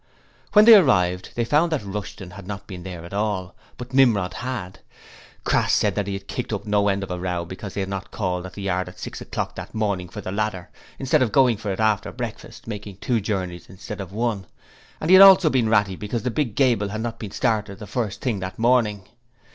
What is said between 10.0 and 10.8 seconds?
for the ladder,